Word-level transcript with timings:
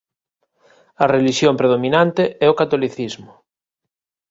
A 1.03 1.05
relixión 1.15 1.53
predominante 1.61 2.23
é 2.45 2.47
o 2.49 2.57
catolicismo. 2.61 3.31